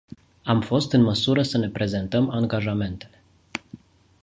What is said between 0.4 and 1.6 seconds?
Am fost în măsură să